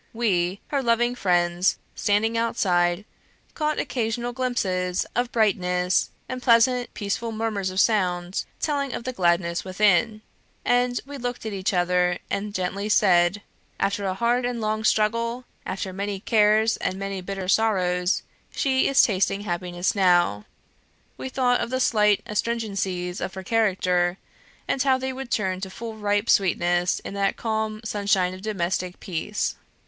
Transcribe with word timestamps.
We, 0.13 0.61
her 0.69 0.81
loving 0.81 1.13
friends, 1.13 1.77
standing 1.93 2.35
outside, 2.35 3.05
caught 3.53 3.77
occasional 3.77 4.33
glimpses 4.33 5.05
of 5.15 5.31
brightness, 5.31 6.09
and 6.27 6.41
pleasant 6.41 6.91
peaceful 6.95 7.31
murmurs 7.31 7.69
of 7.69 7.79
sound, 7.79 8.43
telling 8.59 8.93
of 8.93 9.03
the 9.03 9.13
gladness 9.13 9.63
within; 9.63 10.23
and 10.65 10.99
we 11.05 11.19
looked 11.19 11.45
at 11.45 11.53
each 11.53 11.71
other, 11.71 12.17
and 12.31 12.55
gently 12.55 12.89
said, 12.89 13.43
"After 13.79 14.05
a 14.07 14.15
hard 14.15 14.43
and 14.43 14.59
long 14.59 14.83
struggle 14.83 15.45
after 15.67 15.93
many 15.93 16.19
cares 16.19 16.77
and 16.77 16.95
many 16.97 17.21
bitter 17.21 17.47
sorrows 17.47 18.23
she 18.49 18.87
is 18.87 19.03
tasting 19.03 19.41
happiness 19.41 19.93
now!" 19.93 20.45
We 21.15 21.29
thought 21.29 21.61
of 21.61 21.69
the 21.69 21.79
slight 21.79 22.23
astringencies 22.25 23.21
of 23.21 23.35
her 23.35 23.43
character, 23.43 24.17
and 24.67 24.81
how 24.81 24.97
they 24.97 25.13
would 25.13 25.29
turn 25.29 25.61
to 25.61 25.69
full 25.69 25.93
ripe 25.95 26.27
sweetness 26.27 27.01
in 27.01 27.13
that 27.13 27.37
calm 27.37 27.81
sunshine 27.85 28.33
of 28.33 28.41
domestic 28.41 28.99
peace. 28.99 29.57